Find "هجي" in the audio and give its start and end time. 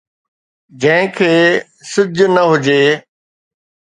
2.51-2.81